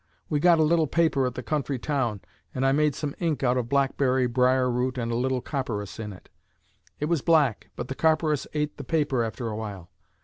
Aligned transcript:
We 0.29 0.39
got 0.39 0.57
a 0.57 0.63
little 0.63 0.87
paper 0.87 1.27
at 1.27 1.35
the 1.35 1.43
country 1.43 1.77
town, 1.77 2.21
and 2.55 2.65
I 2.65 2.71
made 2.71 2.95
some 2.95 3.13
ink 3.19 3.43
out 3.43 3.55
of 3.55 3.69
blackberry 3.69 4.25
briar 4.25 4.67
root 4.67 4.97
and 4.97 5.11
a 5.11 5.15
little 5.15 5.41
copperas 5.41 5.99
in 5.99 6.11
it. 6.11 6.27
It 6.99 7.05
was 7.05 7.21
black, 7.21 7.69
but 7.75 7.87
the 7.87 7.93
copperas 7.93 8.47
ate 8.55 8.77
the 8.77 8.83
paper 8.83 9.23
after 9.23 9.47
a 9.47 9.55
while. 9.55 9.91